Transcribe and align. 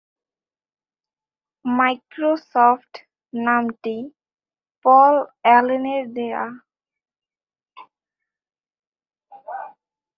Microsoft 1.65 2.91
নামটি 3.33 3.95
Paul 4.85 5.13
অ্যালেনের 5.43 6.03
দেয়া। 6.15 6.45